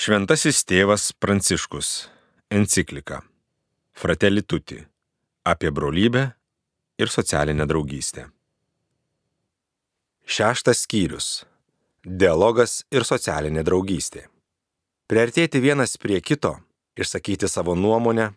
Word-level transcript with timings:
Šventasis 0.00 0.62
tėvas 0.64 1.10
Pranciškus. 1.12 1.88
Enciklika. 2.48 3.18
Fratelli 3.92 4.40
tutti. 4.40 4.78
Apie 5.44 5.68
brolybę 5.76 6.22
ir 6.96 7.12
socialinę 7.12 7.66
draugystę. 7.68 8.24
Šeštas 10.24 10.86
skyrius. 10.86 11.28
Dialogas 12.00 12.78
ir 12.88 13.04
socialinė 13.04 13.60
draugystė. 13.68 14.24
Priartėti 15.04 15.60
vienas 15.60 15.98
prie 16.00 16.24
kito, 16.24 16.56
išsakyti 16.96 17.52
savo 17.52 17.76
nuomonę, 17.76 18.30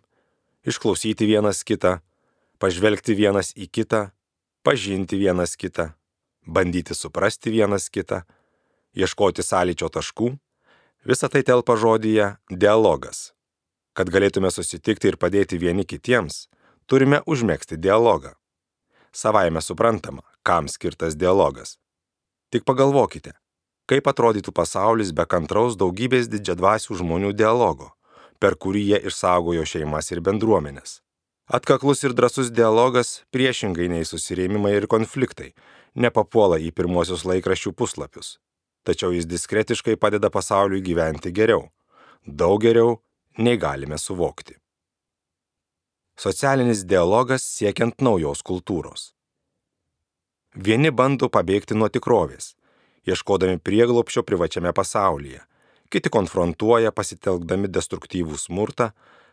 išklausyti 0.67 1.31
vienas 1.31 1.63
kitą, 1.63 2.01
pažvelgti 2.59 3.15
vienas 3.15 3.55
į 3.55 3.71
kitą, 3.71 4.09
pažinti 4.67 5.15
vienas 5.15 5.55
kitą, 5.55 5.93
bandyti 6.43 6.91
suprasti 6.91 7.55
vienas 7.55 7.87
kitą, 7.87 8.25
ieškoti 8.99 9.47
sąlyčio 9.47 9.87
taškų 9.87 10.35
Visą 11.03 11.27
tai 11.27 11.43
telpa 11.43 11.75
žodyje 11.75 12.29
dialogas. 12.47 13.33
Kad 13.91 14.07
galėtume 14.07 14.47
susitikti 14.55 15.09
ir 15.11 15.17
padėti 15.19 15.57
vieni 15.59 15.83
kitiems, 15.83 16.45
turime 16.87 17.19
užmėgsti 17.27 17.75
dialogą. 17.75 18.31
Savaime 19.11 19.59
suprantama, 19.61 20.23
kam 20.47 20.69
skirtas 20.71 21.17
dialogas. 21.19 21.75
Tik 22.55 22.63
pagalvokite, 22.63 23.33
kaip 23.91 24.07
atrodytų 24.07 24.53
pasaulis 24.55 25.11
be 25.11 25.25
kantraus 25.27 25.75
daugybės 25.75 26.31
didžiadvasių 26.31 26.95
žmonių 27.03 27.33
dialogo, 27.35 27.91
per 28.39 28.55
kurį 28.55 28.85
jie 28.93 29.01
išsaugojo 29.11 29.67
šeimas 29.67 30.07
ir 30.15 30.23
bendruomenės. 30.23 31.01
Atkaklus 31.51 32.05
ir 32.07 32.15
drasus 32.15 32.47
dialogas, 32.47 33.25
priešingai 33.35 33.91
nei 33.91 34.07
susirėmimai 34.07 34.77
ir 34.79 34.87
konfliktai, 34.87 35.51
nepapuola 35.99 36.63
į 36.63 36.71
pirmosius 36.71 37.27
laikraščių 37.27 37.75
puslapius 37.75 38.37
tačiau 38.83 39.13
jis 39.15 39.27
diskretiškai 39.27 39.95
padeda 39.95 40.29
pasauliui 40.29 40.83
gyventi 40.83 41.31
geriau, 41.31 41.69
daug 42.25 42.61
geriau, 42.63 42.99
nei 43.37 43.57
galime 43.57 43.97
suvokti. 43.97 44.55
Socialinis 46.19 46.83
dialogas 46.85 47.45
siekiant 47.55 48.03
naujos 48.05 48.43
kultūros. 48.45 49.13
Vieni 50.53 50.91
bando 50.93 51.29
pabėgti 51.33 51.73
nuo 51.73 51.89
tikrovės, 51.89 52.53
ieškodami 53.09 53.57
prieglopšio 53.57 54.21
privačiame 54.27 54.73
pasaulyje, 54.77 55.41
kiti 55.89 56.11
konfrontuoja 56.13 56.93
pasitelkdami 56.93 57.71
destruktyvų 57.73 58.37
smurtą, 58.37 58.91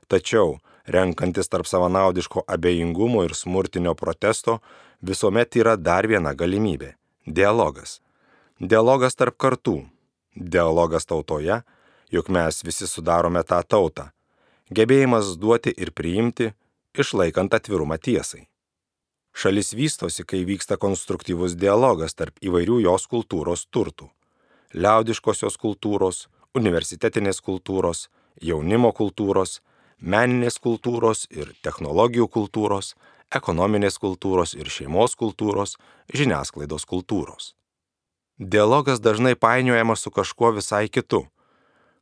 tačiau, 0.09 0.57
renkantis 0.89 1.53
tarp 1.53 1.69
savanaudiško 1.69 2.47
abejingumo 2.49 3.27
ir 3.29 3.37
smurtinio 3.37 3.95
protesto, 3.95 4.61
visuomet 5.05 5.61
yra 5.61 5.77
dar 5.77 6.09
viena 6.09 6.33
galimybė- 6.33 6.95
dialogas 7.39 8.01
Dialogas 8.61 9.15
tarp 9.17 9.39
kartų. 9.41 9.87
Dialogas 10.37 11.07
tautoje, 11.09 11.63
juk 12.13 12.27
mes 12.29 12.59
visi 12.61 12.85
sudarome 12.85 13.41
tą 13.41 13.63
tautą. 13.65 14.11
Gebėjimas 14.69 15.31
duoti 15.41 15.73
ir 15.73 15.95
priimti, 15.97 16.51
išlaikant 16.93 17.55
atvirumą 17.57 17.97
tiesai. 17.97 18.51
Šalis 19.33 19.73
vystosi, 19.73 20.27
kai 20.29 20.43
vyksta 20.45 20.77
konstruktyvus 20.77 21.55
dialogas 21.57 22.13
tarp 22.13 22.37
įvairių 22.45 22.83
jos 22.85 23.07
kultūros 23.09 23.65
turtų- 23.73 24.11
liaudiškosios 24.83 25.57
kultūros, 25.57 26.29
universitetinės 26.55 27.41
kultūros, 27.41 28.11
jaunimo 28.43 28.93
kultūros, 28.93 29.61
meninės 30.03 30.61
kultūros 30.61 31.25
ir 31.31 31.55
technologijų 31.63 32.29
kultūros, 32.29 32.93
ekonominės 33.33 33.97
kultūros 33.97 34.53
ir 34.53 34.67
šeimos 34.69 35.17
kultūros, 35.17 35.79
žiniasklaidos 36.13 36.85
kultūros. 36.85 37.55
Dialogas 38.43 39.01
dažnai 39.01 39.35
painiojamas 39.35 40.01
su 40.01 40.11
kažkuo 40.11 40.49
visai 40.57 40.89
kitu. 40.89 41.27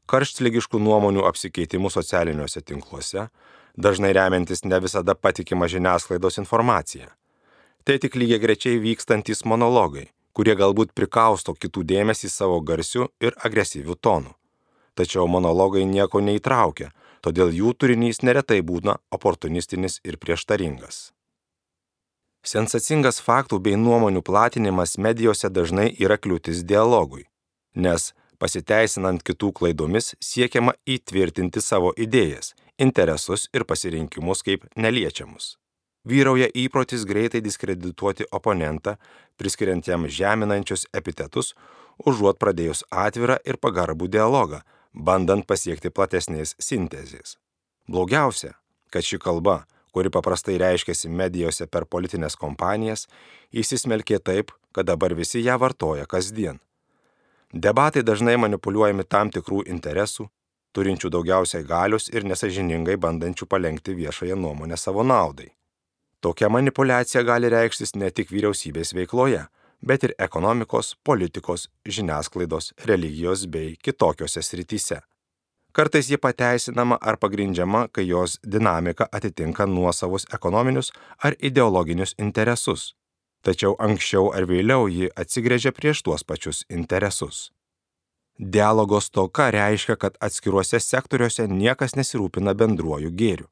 Karštlygiškų 0.06 0.78
nuomonių 0.78 1.24
apsikeitimu 1.26 1.90
socialiniuose 1.90 2.62
tinkluose, 2.62 3.24
dažnai 3.74 4.12
remiantis 4.14 4.62
ne 4.62 4.78
visada 4.78 5.16
patikima 5.18 5.66
žiniasklaidos 5.66 6.38
informacija. 6.38 7.10
Tai 7.82 7.98
tik 7.98 8.14
lygiai 8.14 8.38
grečiai 8.38 8.78
vykstantis 8.78 9.42
monologai, 9.42 10.06
kurie 10.30 10.54
galbūt 10.54 10.94
prikausto 10.94 11.58
kitų 11.58 11.82
dėmesį 11.82 12.30
savo 12.30 12.62
garsiu 12.62 13.10
ir 13.18 13.34
agresyviu 13.42 13.98
tonu. 13.98 14.30
Tačiau 14.94 15.26
monologai 15.26 15.82
nieko 15.90 16.22
neįtraukia, 16.22 16.92
todėl 17.20 17.50
jų 17.50 17.74
turinys 17.74 18.22
neretai 18.22 18.62
būna 18.62 19.00
oportunistinis 19.10 19.98
ir 20.06 20.22
prieštaringas. 20.22 21.08
Sensacingas 22.48 23.18
faktų 23.20 23.58
bei 23.60 23.76
nuomonių 23.76 24.22
platinimas 24.24 24.94
medijose 24.96 25.50
dažnai 25.52 25.90
yra 26.00 26.16
kliūtis 26.16 26.62
dialogui, 26.64 27.26
nes 27.76 28.12
pasiteisinant 28.40 29.20
kitų 29.26 29.50
klaidomis 29.58 30.14
siekiama 30.24 30.72
įtvirtinti 30.88 31.60
savo 31.60 31.92
idėjas, 32.06 32.54
interesus 32.80 33.48
ir 33.52 33.66
pasirinkimus 33.68 34.40
kaip 34.46 34.64
neliečiamus. 34.80 35.58
Vyrauja 36.08 36.48
įprotis 36.64 37.04
greitai 37.04 37.42
diskredituoti 37.44 38.30
oponentą, 38.32 38.96
priskiriant 39.36 39.84
jam 39.90 40.08
žeminančius 40.08 40.86
epitetus, 40.96 41.52
užuot 42.00 42.40
pradėjus 42.40 42.86
atvirą 42.88 43.42
ir 43.44 43.60
pagarbų 43.60 44.08
dialogą, 44.08 44.62
bandant 44.94 45.44
pasiekti 45.44 45.92
platesnės 45.92 46.56
sintezės. 46.56 47.36
Blogiausia, 47.90 48.54
kad 48.88 49.04
ši 49.04 49.20
kalba 49.20 49.66
kuri 49.92 50.10
paprastai 50.10 50.58
reiškiasi 50.60 51.08
medijose 51.08 51.66
per 51.66 51.86
politinės 51.86 52.36
kompanijas, 52.36 53.06
įsismelkė 53.52 54.18
taip, 54.18 54.52
kad 54.72 54.86
dabar 54.86 55.14
visi 55.14 55.42
ją 55.44 55.58
vartoja 55.58 56.06
kasdien. 56.06 56.60
Debatai 57.52 58.02
dažnai 58.04 58.36
manipuliuojami 58.36 59.04
tam 59.08 59.30
tikrų 59.32 59.62
interesų, 59.72 60.28
turinčių 60.76 61.10
daugiausiai 61.10 61.64
galius 61.64 62.10
ir 62.12 62.26
nesažiningai 62.28 62.98
bandančių 63.00 63.46
palengti 63.48 63.94
viešąją 63.96 64.36
nuomonę 64.36 64.76
savo 64.76 65.02
naudai. 65.02 65.48
Tokia 66.20 66.48
manipulacija 66.50 67.22
gali 67.22 67.48
reikštis 67.48 67.94
ne 67.94 68.10
tik 68.10 68.32
vyriausybės 68.34 68.92
veikloje, 68.94 69.44
bet 69.80 70.04
ir 70.04 70.14
ekonomikos, 70.18 70.96
politikos, 71.06 71.68
žiniasklaidos, 71.86 72.72
religijos 72.90 73.46
bei 73.46 73.76
kitokiose 73.82 74.42
srityse. 74.42 75.00
Kartais 75.72 76.08
ji 76.10 76.16
pateisinama 76.16 76.98
ar 77.00 77.16
pagrindžiama, 77.16 77.88
kai 77.92 78.08
jos 78.08 78.38
dinamika 78.52 79.08
atitinka 79.12 79.66
nuosavus 79.66 80.26
ekonominius 80.34 80.92
ar 81.24 81.36
ideologinius 81.38 82.14
interesus. 82.18 82.94
Tačiau 83.44 83.76
anksčiau 83.78 84.32
ar 84.34 84.48
vėliau 84.50 84.88
ji 84.90 85.12
atsigrėžia 85.14 85.72
prieš 85.72 86.02
tuos 86.02 86.24
pačius 86.24 86.64
interesus. 86.68 87.52
Dialogo 88.38 89.00
stoka 89.00 89.50
reiškia, 89.50 89.96
kad 89.96 90.18
atskiruose 90.20 90.80
sektoriuose 90.80 91.46
niekas 91.50 91.96
nesirūpina 91.98 92.54
bendruoju 92.54 93.10
gėriu, 93.10 93.48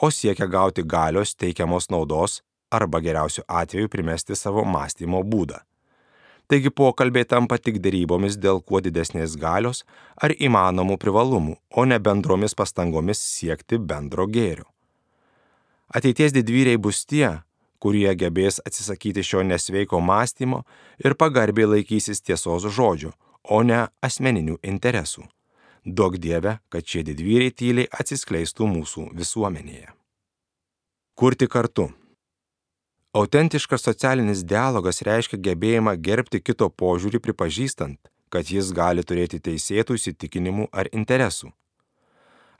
o 0.00 0.10
siekia 0.10 0.46
gauti 0.46 0.82
galios 0.82 1.34
teikiamos 1.36 1.90
naudos 1.90 2.40
arba 2.70 3.00
geriausiu 3.00 3.44
atveju 3.48 3.88
primesti 3.88 4.36
savo 4.36 4.64
mąstymo 4.64 5.22
būdą. 5.24 5.60
Taigi 6.50 6.70
pokalbiai 6.74 7.28
tampa 7.30 7.60
tik 7.62 7.76
dėrybomis 7.78 8.34
dėl 8.42 8.58
kuo 8.66 8.80
didesnės 8.82 9.36
galios 9.38 9.84
ar 10.18 10.32
įmanomų 10.34 10.96
privalumų, 10.98 11.54
o 11.78 11.84
ne 11.86 11.98
bendromis 12.02 12.56
pastangomis 12.58 13.20
siekti 13.22 13.78
bendro 13.78 14.26
gėrio. 14.26 14.66
Ateities 15.94 16.34
didvyriai 16.34 16.78
bus 16.78 17.04
tie, 17.06 17.38
kurie 17.78 18.10
gebės 18.18 18.58
atsisakyti 18.66 19.22
šio 19.26 19.44
nesveiko 19.46 20.00
mąstymo 20.02 20.64
ir 21.04 21.14
pagarbiai 21.14 21.70
laikysis 21.70 22.22
tiesos 22.26 22.66
žodžių, 22.66 23.14
o 23.46 23.62
ne 23.62 23.84
asmeninių 24.02 24.58
interesų. 24.72 25.28
Daug 25.86 26.18
dieve, 26.18 26.58
kad 26.68 26.82
šie 26.82 27.06
didvyriai 27.06 27.54
tyliai 27.54 27.88
atsiskleistų 27.94 28.66
mūsų 28.74 29.06
visuomenėje. 29.22 29.94
Kurti 31.14 31.46
kartu. 31.46 31.92
Autentiškas 33.12 33.82
socialinis 33.82 34.44
dialogas 34.46 35.02
reiškia 35.02 35.38
gebėjimą 35.42 35.96
gerbti 35.98 36.38
kito 36.38 36.68
požiūrį 36.70 37.18
pripažįstant, 37.24 37.96
kad 38.30 38.52
jis 38.54 38.68
gali 38.70 39.02
turėti 39.02 39.40
teisėtų 39.42 39.96
įsitikinimų 39.98 40.68
ar 40.70 40.86
interesų. 40.94 41.50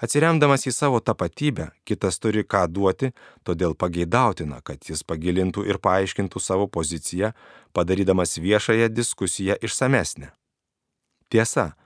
Atsiremdamas 0.03 0.67
į 0.67 0.73
savo 0.75 0.99
tapatybę, 0.99 1.69
kitas 1.87 2.19
turi 2.19 2.43
ką 2.43 2.65
duoti, 2.67 3.13
todėl 3.47 3.77
pageidautina, 3.79 4.59
kad 4.67 4.83
jis 4.91 5.05
pagilintų 5.07 5.69
ir 5.71 5.79
paaiškintų 5.79 6.43
savo 6.43 6.67
poziciją, 6.67 7.31
padarydamas 7.73 8.35
viešąją 8.43 8.89
diskusiją 8.91 9.55
išsamesnę. 9.63 10.33
Tiesa, 11.31 11.77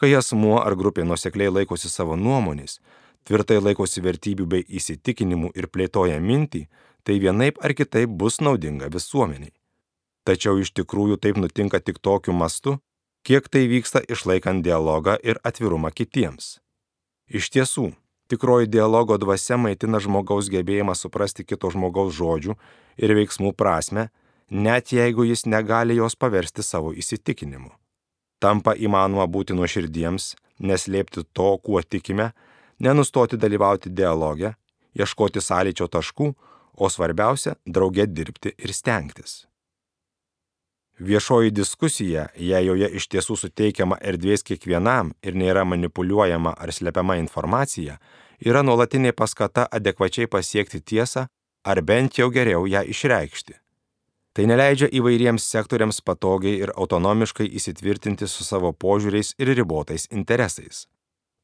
kai 0.00 0.14
asmuo 0.16 0.62
ar 0.62 0.78
grupė 0.80 1.04
nusekliai 1.04 1.52
laikosi 1.52 1.92
savo 1.92 2.16
nuomonės, 2.16 2.78
tvirtai 3.28 3.60
laikosi 3.60 4.00
vertybių 4.00 4.48
bei 4.48 4.64
įsitikinimų 4.80 5.52
ir 5.52 5.68
plėtoja 5.68 6.16
mintį, 6.24 6.64
tai 7.04 7.20
vienaip 7.20 7.60
ar 7.64 7.74
kitaip 7.76 8.10
bus 8.10 8.40
naudinga 8.40 8.88
visuomeniai. 8.92 9.52
Tačiau 10.24 10.58
iš 10.60 10.72
tikrųjų 10.72 11.20
taip 11.20 11.36
nutinka 11.36 11.80
tik 11.80 12.00
tokiu 12.00 12.32
mastu, 12.32 12.78
kiek 13.24 13.48
tai 13.52 13.66
vyksta 13.68 14.00
išlaikant 14.08 14.64
dialogą 14.64 15.18
ir 15.22 15.40
atvirumą 15.44 15.92
kitiems. 15.92 16.58
Iš 17.28 17.50
tiesų, 17.52 17.90
tikroji 18.28 18.68
dialogo 18.72 19.16
dvasia 19.20 19.56
maitina 19.60 20.00
žmogaus 20.00 20.48
gebėjimą 20.52 20.96
suprasti 20.96 21.44
kito 21.44 21.70
žmogaus 21.72 22.16
žodžių 22.16 22.56
ir 22.96 23.14
veiksmų 23.20 23.52
prasme, 23.56 24.08
net 24.50 24.92
jeigu 24.92 25.24
jis 25.28 25.44
negali 25.46 25.96
jos 25.96 26.16
paversti 26.16 26.64
savo 26.64 26.92
įsitikinimu. 26.92 27.72
Tampa 28.40 28.74
įmanoma 28.76 29.24
būti 29.28 29.56
nuoširdiems, 29.56 30.34
neslėpti 30.60 31.24
to, 31.32 31.50
kuo 31.64 31.80
tikime, 31.82 32.32
nenustoti 32.78 33.38
dalyvauti 33.40 33.92
dialoge, 33.92 34.52
ieškoti 34.96 35.40
sąlyčio 35.40 35.88
taškų, 35.88 36.34
o 36.76 36.88
svarbiausia- 36.88 37.54
drauge 37.74 38.06
dirbti 38.06 38.52
ir 38.58 38.72
stengtis. 38.72 39.46
Viešoji 40.98 41.50
diskusija, 41.50 42.28
jei 42.38 42.66
joje 42.66 42.88
iš 42.94 43.08
tiesų 43.08 43.36
suteikiama 43.36 43.96
erdvės 44.00 44.44
kiekvienam 44.46 45.12
ir 45.22 45.34
nėra 45.34 45.64
manipuliuojama 45.66 46.54
ar 46.58 46.72
slepiama 46.72 47.16
informacija, 47.16 47.98
yra 48.38 48.62
nuolatinė 48.62 49.12
paskata 49.12 49.66
adekvačiai 49.70 50.26
pasiekti 50.30 50.80
tiesą 50.80 51.26
ar 51.64 51.82
bent 51.82 52.18
jau 52.18 52.30
geriau 52.30 52.66
ją 52.66 52.84
išreikšti. 52.86 53.54
Tai 54.34 54.46
neleidžia 54.50 54.88
įvairiems 54.90 55.46
sektoriams 55.46 56.00
patogiai 56.02 56.60
ir 56.62 56.72
autonomiškai 56.74 57.46
įsitvirtinti 57.58 58.26
su 58.30 58.44
savo 58.44 58.72
požiūriais 58.72 59.34
ir 59.38 59.50
ribotais 59.54 60.08
interesais. 60.10 60.86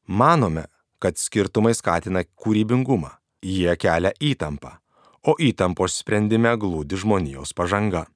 Manome, 0.07 0.65
kad 0.99 1.17
skirtumai 1.17 1.73
skatina 1.75 2.23
kūrybingumą, 2.23 3.13
jie 3.41 3.75
kelia 3.79 4.11
įtampą, 4.19 4.77
o 5.23 5.35
įtampos 5.37 5.99
sprendime 6.01 6.53
glūdi 6.57 6.97
žmonijos 6.97 7.53
pažanga. 7.53 8.07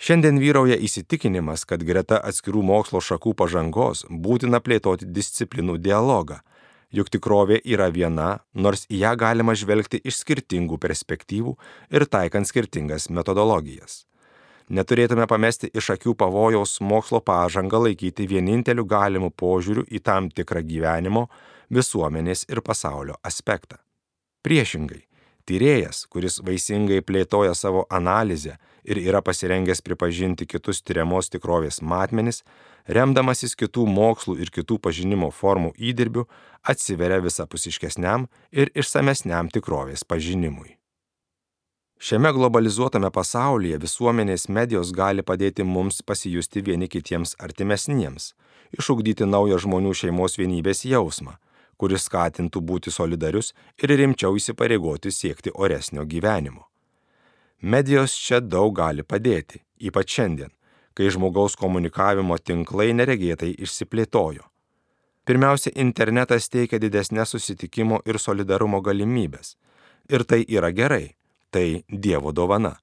Šiandien 0.00 0.38
vyrauja 0.40 0.78
įsitikinimas, 0.80 1.66
kad 1.68 1.82
greta 1.84 2.16
atskirų 2.24 2.62
mokslo 2.64 3.02
šakų 3.04 3.34
pažangos 3.36 4.06
būtina 4.08 4.62
plėtoti 4.64 5.04
disciplinų 5.04 5.76
dialogą, 5.76 6.38
juk 6.90 7.10
tikrovė 7.12 7.60
yra 7.64 7.90
viena, 7.92 8.38
nors 8.54 8.86
į 8.88 9.02
ją 9.02 9.10
galima 9.20 9.52
žvelgti 9.52 10.00
iš 10.00 10.22
skirtingų 10.22 10.80
perspektyvų 10.80 11.52
ir 11.92 12.06
taikant 12.08 12.48
skirtingas 12.48 13.10
metodologijas. 13.12 14.06
Neturėtume 14.70 15.26
pamesti 15.26 15.68
iš 15.74 15.90
akių 15.96 16.14
pavojaus 16.16 16.78
mokslo 16.80 17.20
pažangą 17.20 17.82
laikyti 17.84 18.28
vieninteliu 18.30 18.86
galimu 18.86 19.32
požiūriu 19.34 19.84
į 19.84 20.00
tam 20.00 20.30
tikrą 20.30 20.62
gyvenimo, 20.64 21.26
visuomenės 21.68 22.46
ir 22.48 22.62
pasaulio 22.62 23.18
aspektą. 23.26 23.82
Priešingai, 24.46 25.09
Tyrėjas, 25.50 26.04
kuris 26.06 26.36
vaisingai 26.46 27.00
plėtoja 27.02 27.56
savo 27.58 27.80
analizę 27.90 28.52
ir 28.86 29.00
yra 29.02 29.18
pasirengęs 29.18 29.80
pripažinti 29.82 30.46
kitus 30.46 30.78
tyriamos 30.86 31.26
tikrovės 31.32 31.80
matmenis, 31.82 32.44
remdamasis 32.86 33.56
kitų 33.58 33.88
mokslų 33.90 34.36
ir 34.44 34.52
kitų 34.54 34.78
pažinimo 34.78 35.32
formų 35.34 35.72
įdirbių, 35.90 36.28
atsiveria 36.62 37.18
visapusiškesniam 37.24 38.28
ir 38.54 38.70
išsamesniam 38.78 39.50
tikrovės 39.50 40.06
pažinimui. 40.06 40.76
Šiame 41.98 42.30
globalizuotame 42.32 43.10
pasaulyje 43.10 43.82
visuomenės 43.82 44.46
medijos 44.48 44.94
gali 44.94 45.26
padėti 45.26 45.66
mums 45.66 45.98
pasijusti 46.06 46.62
vieni 46.62 46.86
kitiems 46.86 47.34
artimesniems, 47.42 48.36
išugdyti 48.78 49.26
naują 49.26 49.58
žmonių 49.66 49.98
šeimos 49.98 50.38
vienybės 50.38 50.86
jausmą 50.86 51.40
kuris 51.80 52.04
skatintų 52.08 52.60
būti 52.70 52.92
solidarius 52.92 53.54
ir 53.80 53.94
rimčiau 54.00 54.36
įsipareigoti 54.36 55.12
siekti 55.14 55.52
oresnio 55.54 56.04
gyvenimo. 56.04 56.66
Medijos 57.60 58.16
čia 58.16 58.40
daug 58.40 58.74
gali 58.76 59.04
padėti, 59.04 59.62
ypač 59.88 60.16
šiandien, 60.16 60.52
kai 60.96 61.08
žmogaus 61.12 61.56
komunikavimo 61.60 62.36
tinklai 62.38 62.90
neregėtai 62.96 63.54
išsiplėtojo. 63.64 64.44
Pirmiausia, 65.28 65.72
internetas 65.76 66.48
teikia 66.48 66.80
didesnės 66.82 67.34
susitikimo 67.34 68.00
ir 68.08 68.18
solidarumo 68.18 68.80
galimybės. 68.84 69.56
Ir 70.08 70.24
tai 70.24 70.40
yra 70.48 70.72
gerai, 70.72 71.14
tai 71.52 71.84
Dievo 71.88 72.32
dovana. 72.32 72.78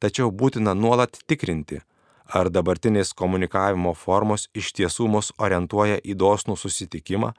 Tačiau 0.00 0.30
būtina 0.30 0.74
nuolat 0.74 1.18
tikrinti, 1.28 1.82
ar 2.26 2.48
dabartinės 2.50 3.12
komunikavimo 3.18 3.92
formos 3.98 4.48
iš 4.54 4.72
tiesų 4.78 5.08
mus 5.14 5.32
orientuoja 5.38 5.98
į 6.00 6.16
dosnų 6.22 6.56
susitikimą 6.56 7.34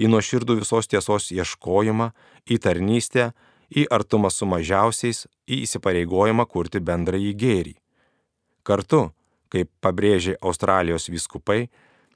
į 0.00 0.10
nuoširdų 0.12 0.58
visos 0.62 0.88
tiesos 0.90 1.30
ieškojimą, 1.34 2.10
į 2.48 2.58
tarnystę, 2.64 3.30
į 3.72 3.86
artumą 3.92 4.30
su 4.30 4.46
mažiausiais, 4.48 5.26
į 5.48 5.62
įsipareigojimą 5.66 6.46
kurti 6.48 6.80
bendrąjį 6.80 7.32
gėrį. 7.42 7.74
Kartu, 8.62 9.08
kaip 9.52 9.70
pabrėžė 9.84 10.36
Australijos 10.40 11.08
vyskupai, 11.12 11.66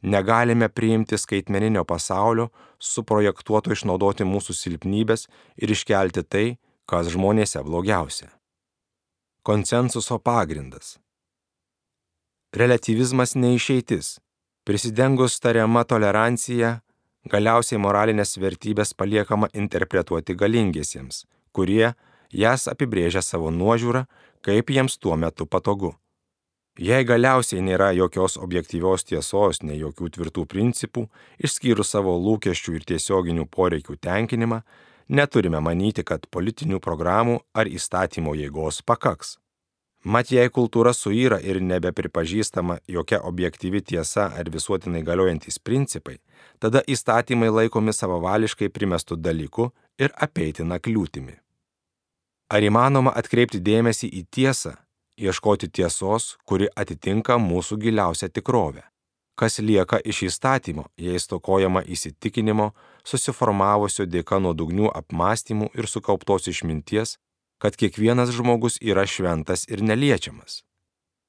negalime 0.02 0.68
priimti 0.68 1.18
skaitmeninio 1.18 1.84
pasaulio, 1.84 2.50
suprojektuoto 2.78 3.72
išnaudoti 3.74 4.26
mūsų 4.28 4.54
silpnybės 4.54 5.26
ir 5.56 5.72
iškelti 5.72 6.22
tai, 6.22 6.46
kas 6.86 7.10
žmonėse 7.12 7.62
blogiausia. 7.66 8.30
Konsensuso 9.42 10.18
pagrindas. 10.18 10.96
Relativizmas 12.54 13.34
neišeitis. 13.34 14.16
Prisidengus 14.66 15.38
tariama 15.38 15.84
tolerancija, 15.84 16.80
Galiausiai 17.26 17.80
moralinės 17.82 18.36
vertybės 18.38 18.92
paliekama 18.94 19.48
interpretuoti 19.52 20.34
galingiesiems, 20.38 21.24
kurie 21.50 21.88
jas 22.30 22.66
apibrėžia 22.70 23.22
savo 23.22 23.50
nuožiūrą, 23.50 24.04
kaip 24.46 24.70
jiems 24.70 24.94
tuo 25.02 25.16
metu 25.18 25.46
patogu. 25.50 25.96
Jei 26.78 27.06
galiausiai 27.08 27.64
nėra 27.66 27.88
jokios 27.96 28.36
objektyvios 28.38 29.06
tiesos, 29.08 29.62
nei 29.62 29.80
jokių 29.80 30.10
tvirtų 30.14 30.44
principų, 30.46 31.06
išskyrus 31.42 31.90
savo 31.96 32.14
lūkesčių 32.20 32.76
ir 32.76 32.86
tiesioginių 32.92 33.48
poreikių 33.50 33.96
tenkinimą, 34.06 34.60
neturime 35.08 35.58
manyti, 35.64 36.04
kad 36.06 36.28
politinių 36.30 36.78
programų 36.84 37.40
ar 37.56 37.66
įstatymo 37.66 38.36
jėgos 38.38 38.84
pakaks. 38.86 39.38
Mat 40.06 40.28
jei 40.30 40.46
kultūra 40.54 40.92
suyra 40.94 41.40
ir 41.42 41.58
nebepripažįstama 41.58 42.76
jokia 42.86 43.18
objektyvi 43.26 43.80
tiesa 43.82 44.28
ar 44.38 44.46
visuotinai 44.54 45.00
galiojantis 45.02 45.58
principai, 45.58 46.20
tada 46.62 46.84
įstatymai 46.86 47.48
laikomi 47.50 47.94
savavališkai 47.96 48.68
primestų 48.70 49.18
dalykų 49.18 49.66
ir 49.98 50.14
apeitina 50.28 50.78
kliūtimi. 50.78 51.34
Ar 52.54 52.62
įmanoma 52.62 53.16
atkreipti 53.18 53.58
dėmesį 53.58 54.12
į 54.20 54.22
tiesą, 54.30 54.76
ieškoti 55.18 55.72
tiesos, 55.74 56.36
kuri 56.46 56.70
atitinka 56.76 57.40
mūsų 57.42 57.80
giliausią 57.88 58.30
tikrovę? 58.30 58.86
Kas 59.34 59.58
lieka 59.58 59.98
iš 60.06 60.22
įstatymo, 60.30 60.86
jei 60.96 61.18
stokojama 61.18 61.82
įsitikinimo, 61.82 62.70
susiformavusio 63.02 64.06
dėka 64.06 64.38
nuodugnių 64.38 64.86
apmąstymų 65.02 65.72
ir 65.74 65.90
sukauptos 65.90 66.46
išminties, 66.54 67.18
kad 67.58 67.76
kiekvienas 67.76 68.32
žmogus 68.36 68.78
yra 68.80 69.06
šventas 69.06 69.66
ir 69.68 69.82
neliečiamas. 69.82 70.62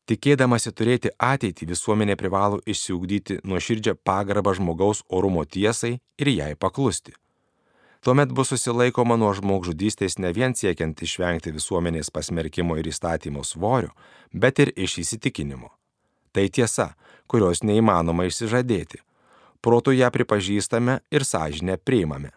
Tikėdamasi 0.07 0.71
turėti 0.71 1.11
ateitį, 1.19 1.65
visuomenė 1.73 2.15
privalo 2.15 2.61
išsiugdyti 2.63 3.41
nuoširdžią 3.43 3.97
pagarbą 4.07 4.53
žmogaus 4.55 5.03
orumo 5.11 5.43
tiesai 5.43 5.97
ir 6.17 6.31
jai 6.31 6.53
paklusti. 6.55 7.11
Tuomet 8.07 8.31
bus 8.31 8.53
susilaikoma 8.53 9.17
nuo 9.19 9.33
žmogžudystės 9.35 10.15
ne 10.23 10.31
vien 10.31 10.55
siekiant 10.55 11.01
išvengti 11.03 11.51
visuomenės 11.51 12.13
pasmerkimo 12.15 12.77
ir 12.79 12.87
įstatymo 12.87 13.43
svorio, 13.43 13.91
bet 14.31 14.63
ir 14.63 14.71
iš 14.79 15.01
įsitikinimo. 15.03 15.73
Tai 16.31 16.47
tiesa, 16.55 16.93
kurios 17.27 17.65
neįmanoma 17.67 18.29
išsižadėti. 18.29 19.01
Protų 19.59 19.97
ją 19.97 20.07
pripažįstame 20.13 21.01
ir 21.11 21.25
sąžinę 21.27 21.79
priimame. 21.83 22.36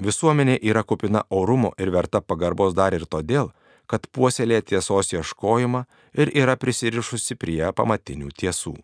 Visuomenė 0.00 0.56
yra 0.64 0.80
kupina 0.82 1.24
orumo 1.28 1.74
ir 1.78 1.90
verta 1.92 2.22
pagarbos 2.24 2.72
dar 2.74 2.94
ir 2.96 3.04
todėl, 3.04 3.50
kad 3.90 4.06
puoselė 4.14 4.62
tiesos 4.62 5.12
ieškojimą 5.12 5.82
ir 6.16 6.30
yra 6.42 6.54
prisirišusi 6.56 7.36
prie 7.36 7.60
pamatinių 7.76 8.30
tiesų. 8.42 8.76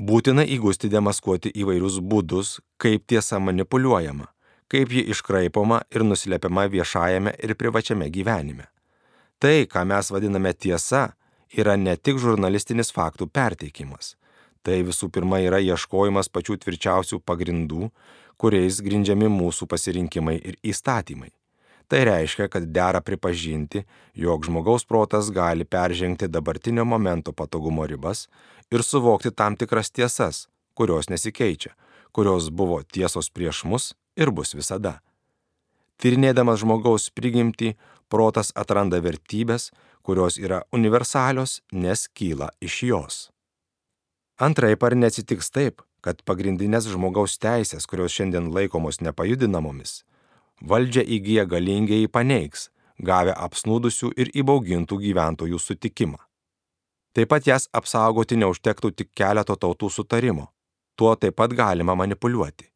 Būtina 0.00 0.44
įgusti 0.44 0.88
demaskuoti 0.92 1.52
įvairius 1.60 1.98
būdus, 2.00 2.60
kaip 2.80 3.04
tiesa 3.08 3.40
manipuliuojama, 3.40 4.28
kaip 4.72 4.92
ji 4.92 5.04
iškraipoma 5.12 5.82
ir 5.92 6.04
nuslepiama 6.04 6.66
viešajame 6.72 7.36
ir 7.42 7.54
privačiame 7.56 8.08
gyvenime. 8.12 8.68
Tai, 9.40 9.64
ką 9.68 9.84
mes 9.84 10.10
vadiname 10.12 10.52
tiesa, 10.52 11.10
yra 11.52 11.76
ne 11.76 11.96
tik 11.96 12.20
žurnalistinis 12.20 12.92
faktų 12.92 13.28
perteikimas. 13.28 14.14
Tai 14.64 14.80
visų 14.82 15.10
pirma 15.12 15.38
yra 15.44 15.60
ieškojimas 15.62 16.32
pačių 16.32 16.56
tvirčiausių 16.62 17.20
pagrindų, 17.22 17.90
kuriais 18.40 18.80
grindžiami 18.84 19.28
mūsų 19.32 19.68
pasirinkimai 19.70 20.36
ir 20.38 20.58
įstatymai. 20.62 21.30
Tai 21.86 22.00
reiškia, 22.08 22.48
kad 22.50 22.66
dera 22.74 23.00
pripažinti, 23.00 23.84
jog 24.14 24.44
žmogaus 24.48 24.84
protas 24.84 25.30
gali 25.30 25.64
peržengti 25.64 26.26
dabartinio 26.28 26.84
momento 26.84 27.32
patogumo 27.32 27.86
ribas 27.86 28.26
ir 28.70 28.82
suvokti 28.82 29.30
tam 29.30 29.56
tikras 29.56 29.92
tiesas, 29.94 30.48
kurios 30.74 31.08
nesikeičia, 31.08 31.76
kurios 32.12 32.50
buvo 32.50 32.82
tiesos 32.82 33.30
prieš 33.30 33.62
mus 33.64 33.92
ir 34.16 34.34
bus 34.34 34.56
visada. 34.58 34.98
Tyrinėdamas 36.02 36.60
žmogaus 36.60 37.06
prigimtį, 37.14 37.76
protas 38.10 38.50
atranda 38.58 38.98
vertybės, 39.00 39.70
kurios 40.02 40.40
yra 40.42 40.64
universalios, 40.74 41.60
nes 41.72 42.06
kyla 42.12 42.50
iš 42.60 42.82
jos. 42.90 43.16
Antraip 44.42 44.82
ar 44.84 44.98
neatsitiks 44.98 45.48
taip, 45.54 45.85
kad 46.00 46.22
pagrindinės 46.24 46.88
žmogaus 46.92 47.38
teisės, 47.38 47.86
kurios 47.86 48.14
šiandien 48.14 48.50
laikomos 48.54 49.00
nepajudinamomis, 49.00 50.02
valdžią 50.60 51.04
įgyja 51.18 51.46
galingieji 51.50 52.08
paneigs, 52.08 52.70
gavę 52.98 53.34
apsnūdusių 53.46 54.12
ir 54.16 54.30
įbaugintų 54.34 54.98
gyventojų 55.02 55.58
sutikimą. 55.60 56.18
Taip 57.16 57.30
pat 57.32 57.46
jas 57.48 57.68
apsaugoti 57.72 58.36
neužtektų 58.36 58.92
tik 58.92 59.10
keleto 59.16 59.56
tautų 59.56 59.90
sutarimo. 59.90 60.52
tuo 60.96 61.14
taip 61.16 61.36
pat 61.36 61.52
galima 61.52 61.94
manipuliuoti. 61.94 62.70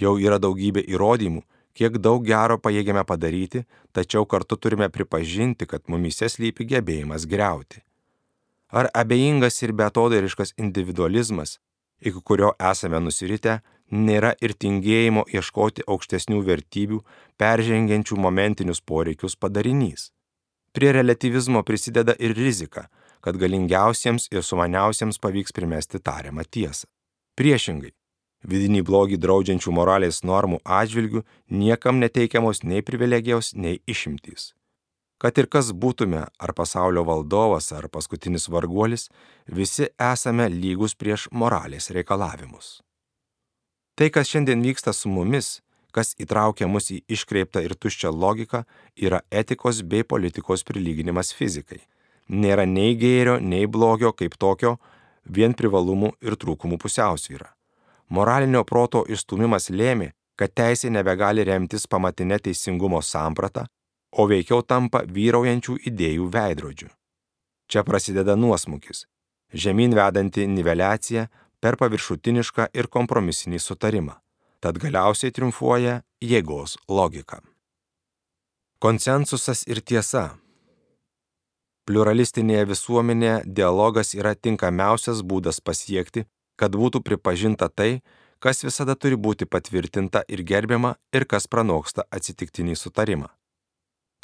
Jau 0.00 0.16
yra 0.18 0.38
daugybė 0.42 0.82
įrodymų, 0.92 1.42
kiek 1.78 1.98
daug 2.02 2.24
gero 2.26 2.58
pajėgiame 2.58 3.04
padaryti, 3.04 3.64
tačiau 3.92 4.26
kartu 4.26 4.56
turime 4.56 4.88
pripažinti, 4.88 5.66
kad 5.66 5.86
mumise 5.88 6.28
slypi 6.28 6.66
gebėjimas 6.72 7.26
greuti. 7.26 7.82
Ar 8.68 8.90
abejingas 8.94 9.62
ir 9.62 9.72
betodairiškas 9.72 10.56
individualizmas, 10.58 11.58
iki 12.00 12.20
kurio 12.20 12.52
esame 12.70 13.00
nusiritę, 13.00 13.60
nėra 13.90 14.34
ir 14.42 14.54
tingėjimo 14.54 15.24
ieškoti 15.30 15.86
aukštesnių 15.86 16.42
vertybių, 16.46 17.00
peržengiančių 17.38 18.18
momentinius 18.18 18.80
poreikius 18.80 19.36
padarinys. 19.36 20.10
Prie 20.72 20.92
relativizmo 20.92 21.62
prisideda 21.62 22.16
ir 22.18 22.34
rizika, 22.36 22.88
kad 23.20 23.38
galingiausiems 23.40 24.28
ir 24.32 24.42
sumaniausiems 24.42 25.18
pavyks 25.22 25.54
primesti 25.56 26.00
tariamą 26.02 26.44
tiesą. 26.44 26.84
Priešingai, 27.36 27.92
vidinį 28.44 28.82
blogį 28.88 29.20
draudžiančių 29.22 29.72
moralės 29.72 30.22
normų 30.24 30.60
atžvilgių 30.64 31.24
niekam 31.48 32.00
neteikiamos 32.02 32.62
nei 32.64 32.82
privilegijos, 32.82 33.54
nei 33.54 33.80
išimtys. 33.86 34.55
Kad 35.26 35.40
ir 35.42 35.48
kas 35.50 35.72
būtume, 35.74 36.20
ar 36.22 36.50
pasaulio 36.54 37.02
valdovas, 37.02 37.72
ar 37.74 37.88
paskutinis 37.90 38.44
varguolis, 38.46 39.08
visi 39.50 39.88
esame 39.98 40.46
lygus 40.52 40.94
prieš 40.94 41.24
moralės 41.34 41.90
reikalavimus. 41.96 42.68
Tai, 43.98 44.06
kas 44.14 44.30
šiandien 44.30 44.62
vyksta 44.62 44.94
su 44.94 45.10
mumis, 45.10 45.48
kas 45.90 46.14
įtraukia 46.22 46.70
mus 46.70 46.92
į 46.94 47.00
iškreiptą 47.10 47.64
ir 47.66 47.74
tuščią 47.74 48.14
logiką, 48.14 48.62
yra 48.94 49.24
etikos 49.42 49.82
bei 49.82 50.06
politikos 50.06 50.62
prilyginimas 50.68 51.34
fizikai. 51.34 51.82
Nėra 52.30 52.62
nei 52.70 52.94
gėrio, 52.94 53.40
nei 53.42 53.66
blogio 53.66 54.14
kaip 54.14 54.38
tokio, 54.38 54.76
vien 55.26 55.58
privalumų 55.58 56.12
ir 56.22 56.38
trūkumų 56.38 56.78
pusiausvyra. 56.86 57.50
Moralinio 58.14 58.62
proto 58.62 59.02
išstumimas 59.10 59.72
lėmė, 59.74 60.12
kad 60.38 60.54
teisė 60.54 60.94
nebegali 60.94 61.42
remtis 61.50 61.90
pamatinę 61.90 62.38
teisingumo 62.46 63.02
sampratą, 63.02 63.66
o 64.12 64.26
veikiau 64.30 64.62
tampa 64.62 65.02
vyraujančių 65.06 65.78
idėjų 65.90 66.28
veidrodžių. 66.32 66.88
Čia 67.66 67.82
prasideda 67.82 68.36
nuosmukis, 68.36 69.06
žemyn 69.52 69.94
vedanti 69.96 70.46
niveliacija 70.46 71.26
per 71.60 71.76
paviršutinišką 71.80 72.70
ir 72.74 72.86
kompromisinį 72.86 73.60
sutarimą. 73.60 74.16
Tad 74.60 74.78
galiausiai 74.82 75.34
triumfuoja 75.34 76.00
jėgos 76.22 76.76
logika. 76.88 77.42
Konsensusas 78.78 79.64
ir 79.66 79.80
tiesa. 79.80 80.36
Pluralistinėje 81.86 82.66
visuomenėje 82.72 83.36
dialogas 83.58 84.14
yra 84.18 84.34
tinkamiausias 84.34 85.22
būdas 85.22 85.60
pasiekti, 85.62 86.26
kad 86.58 86.74
būtų 86.74 87.02
pripažinta 87.06 87.68
tai, 87.68 88.02
kas 88.42 88.64
visada 88.64 88.96
turi 88.96 89.16
būti 89.16 89.46
patvirtinta 89.46 90.24
ir 90.28 90.42
gerbiama 90.42 90.96
ir 91.12 91.26
kas 91.30 91.46
pranoksta 91.46 92.04
atsitiktinį 92.10 92.76
sutarimą. 92.76 93.30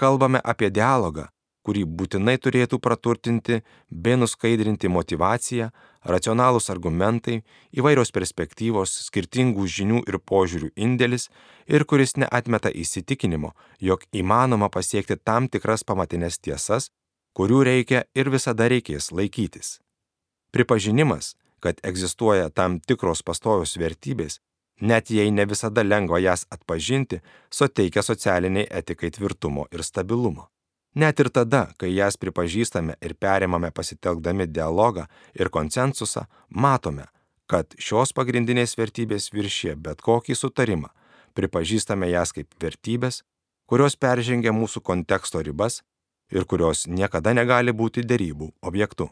Kalbame 0.02 0.40
apie 0.42 0.66
dialogą, 0.75 1.28
kurį 1.62 1.85
būtinai 1.99 2.35
turėtų 2.42 2.80
praturtinti 2.82 3.61
bei 4.04 4.16
nuskaidrinti 4.18 4.88
motivacija, 4.90 5.68
racionalūs 6.12 6.66
argumentai, 6.75 7.37
įvairios 7.78 8.11
perspektyvos, 8.16 8.97
skirtingų 9.06 9.68
žinių 9.76 10.00
ir 10.11 10.18
požiūrių 10.30 10.73
indėlis 10.75 11.28
ir 11.71 11.87
kuris 11.87 12.16
neatmeta 12.18 12.73
įsitikinimo, 12.82 13.52
jog 13.78 14.02
įmanoma 14.11 14.73
pasiekti 14.75 15.21
tam 15.23 15.47
tikras 15.47 15.87
pamatinės 15.87 16.40
tiesas, 16.42 16.90
kurių 17.38 17.62
reikia 17.71 18.02
ir 18.18 18.32
visada 18.35 18.66
reikės 18.75 19.12
laikytis. 19.14 19.76
Pripažinimas, 20.50 21.37
kad 21.62 21.78
egzistuoja 21.87 22.50
tam 22.50 22.80
tikros 22.82 23.23
pastovios 23.23 23.78
vertybės, 23.78 24.40
net 24.82 25.10
jei 25.10 25.30
ne 25.30 25.46
visada 25.46 25.84
lengva 25.86 26.18
jas 26.18 26.46
atpažinti, 26.50 27.20
suteikia 27.50 28.02
socialiniai 28.02 28.66
etikai 28.80 29.10
tvirtumo 29.14 29.66
ir 29.72 29.84
stabilumo. 29.86 30.48
Net 30.94 31.20
ir 31.24 31.30
tada, 31.32 31.70
kai 31.80 31.94
jas 31.94 32.18
pripažįstame 32.20 32.98
ir 33.00 33.14
perimame 33.14 33.70
pasitelkdami 33.72 34.46
dialogą 34.50 35.06
ir 35.38 35.48
konsensusą, 35.48 36.26
matome, 36.48 37.06
kad 37.48 37.72
šios 37.78 38.12
pagrindinės 38.12 38.76
vertybės 38.76 39.30
viršė 39.32 39.76
bet 39.86 40.02
kokį 40.04 40.36
sutarimą, 40.36 40.90
pripažįstame 41.32 42.10
jas 42.12 42.34
kaip 42.36 42.52
vertybės, 42.60 43.22
kurios 43.64 43.96
peržengia 43.96 44.52
mūsų 44.52 44.82
konteksto 44.84 45.40
ribas 45.40 45.80
ir 46.32 46.44
kurios 46.44 46.84
niekada 46.88 47.32
negali 47.32 47.72
būti 47.72 48.04
dėrybų 48.04 48.50
objektu. 48.68 49.08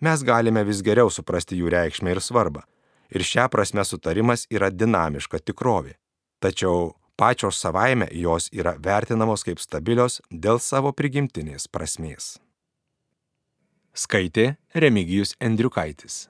Mes 0.00 0.22
galime 0.24 0.64
vis 0.64 0.80
geriau 0.84 1.12
suprasti 1.12 1.56
jų 1.60 1.70
reikšmę 1.72 2.12
ir 2.12 2.20
svarbą, 2.20 2.64
ir 3.10 3.24
šią 3.24 3.48
prasme 3.52 3.84
sutarimas 3.84 4.46
yra 4.50 4.70
dinamiška 4.70 5.40
tikrovė. 5.42 5.96
Tačiau 6.42 6.94
pačios 7.16 7.60
savaime 7.60 8.08
jos 8.12 8.50
yra 8.52 8.76
vertinamos 8.78 9.44
kaip 9.46 9.60
stabilios 9.62 10.20
dėl 10.30 10.60
savo 10.60 10.92
prigimtinės 10.92 11.68
prasmės. 11.72 12.36
Skaitė 13.96 14.56
Remigijus 14.74 15.32
Endriukaitis. 15.40 16.26